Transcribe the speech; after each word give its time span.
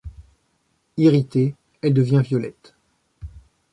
Irritée, 0.97 1.53
elle 1.83 1.93
devient 1.93 2.23
violette. 2.25 2.73